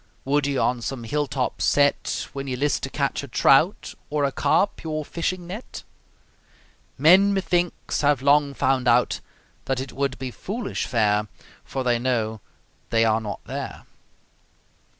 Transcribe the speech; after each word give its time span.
Would 0.25 0.47
ye 0.47 0.57
on 0.57 0.81
some 0.81 1.03
hill 1.03 1.27
top 1.27 1.61
set, 1.61 2.27
When 2.33 2.47
ye 2.47 2.55
list 2.55 2.81
to 2.81 2.89
catch 2.89 3.21
a 3.21 3.27
trout, 3.27 3.93
Or 4.09 4.23
a 4.23 4.31
carp, 4.31 4.83
your 4.83 5.05
fishing 5.05 5.45
net? 5.45 5.83
Men, 6.97 7.35
methinks, 7.35 8.01
have 8.01 8.23
long 8.23 8.55
found 8.55 8.87
out 8.87 9.19
That 9.65 9.79
it 9.79 9.93
would 9.93 10.17
be 10.17 10.31
foolish 10.31 10.87
fare, 10.87 11.27
For 11.63 11.83
they 11.83 11.99
know 11.99 12.41
they 12.89 13.05
are 13.05 13.21
not 13.21 13.41
there. 13.45 13.83